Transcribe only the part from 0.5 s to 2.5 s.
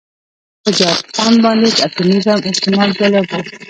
په جاپان باندې د اتومي بم